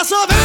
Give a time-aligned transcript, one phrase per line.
[0.00, 0.37] a saber.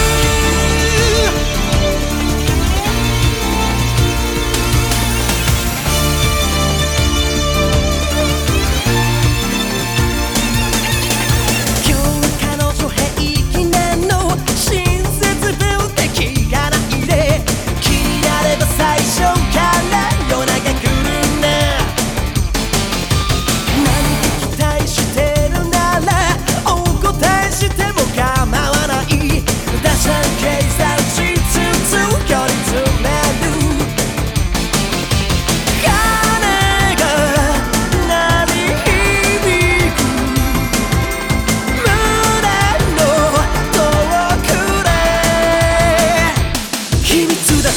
[47.64, 47.76] だと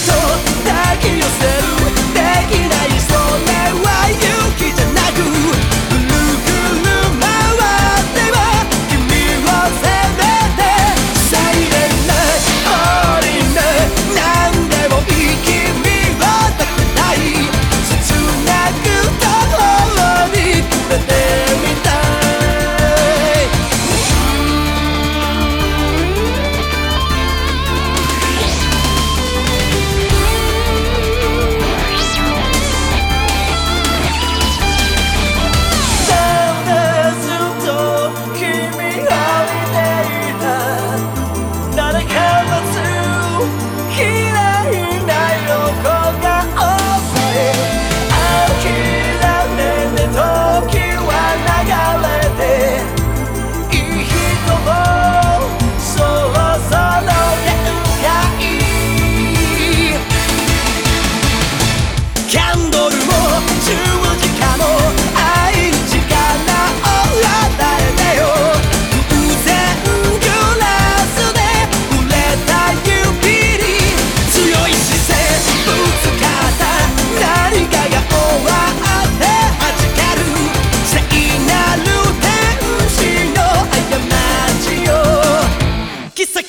[0.64, 1.70] 抱き寄せる
[2.12, 2.18] で
[2.50, 2.95] きない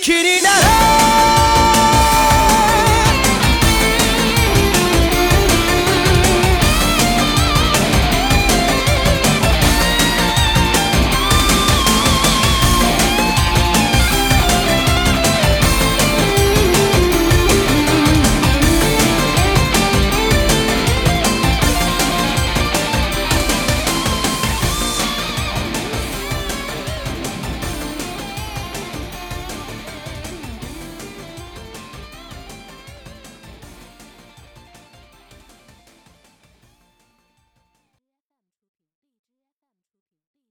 [0.02, 1.06] きになれ。